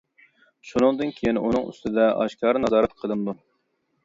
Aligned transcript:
شۇنىڭدىن 0.69 1.11
كېيىن، 1.17 1.39
ئۇنىڭ 1.43 1.67
ئۈستىدە 1.73 2.09
ئاشكارا 2.23 2.63
نازارەت 2.65 2.97
قىلىنىدۇ. 3.05 3.39